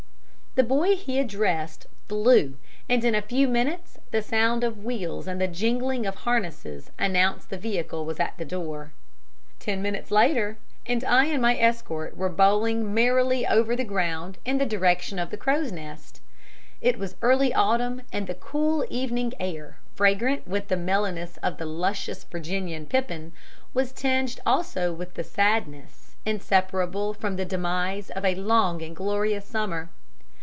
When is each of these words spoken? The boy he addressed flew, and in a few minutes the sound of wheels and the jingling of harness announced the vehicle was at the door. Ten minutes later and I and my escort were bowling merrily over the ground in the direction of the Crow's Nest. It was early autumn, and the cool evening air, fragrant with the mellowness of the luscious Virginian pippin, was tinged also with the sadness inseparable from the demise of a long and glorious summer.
The 0.55 0.63
boy 0.65 0.97
he 0.97 1.17
addressed 1.17 1.87
flew, 2.09 2.55
and 2.89 3.05
in 3.05 3.15
a 3.15 3.21
few 3.21 3.47
minutes 3.47 3.99
the 4.11 4.21
sound 4.21 4.65
of 4.65 4.83
wheels 4.83 5.25
and 5.25 5.39
the 5.39 5.47
jingling 5.47 6.05
of 6.05 6.13
harness 6.15 6.65
announced 6.99 7.49
the 7.49 7.57
vehicle 7.57 8.03
was 8.03 8.19
at 8.19 8.37
the 8.37 8.43
door. 8.43 8.91
Ten 9.59 9.81
minutes 9.81 10.11
later 10.11 10.57
and 10.85 11.05
I 11.05 11.27
and 11.27 11.41
my 11.41 11.55
escort 11.57 12.17
were 12.17 12.27
bowling 12.27 12.93
merrily 12.93 13.47
over 13.47 13.77
the 13.77 13.85
ground 13.85 14.39
in 14.43 14.57
the 14.57 14.65
direction 14.65 15.19
of 15.19 15.29
the 15.29 15.37
Crow's 15.37 15.71
Nest. 15.71 16.19
It 16.81 16.99
was 16.99 17.15
early 17.21 17.53
autumn, 17.53 18.01
and 18.11 18.27
the 18.27 18.35
cool 18.35 18.83
evening 18.89 19.31
air, 19.39 19.77
fragrant 19.95 20.45
with 20.49 20.67
the 20.67 20.75
mellowness 20.75 21.37
of 21.37 21.59
the 21.59 21.65
luscious 21.65 22.25
Virginian 22.25 22.87
pippin, 22.87 23.31
was 23.73 23.93
tinged 23.93 24.37
also 24.45 24.91
with 24.91 25.13
the 25.13 25.23
sadness 25.23 26.17
inseparable 26.25 27.13
from 27.13 27.37
the 27.37 27.45
demise 27.45 28.09
of 28.09 28.25
a 28.25 28.35
long 28.35 28.81
and 28.81 28.97
glorious 28.97 29.45
summer. 29.45 29.87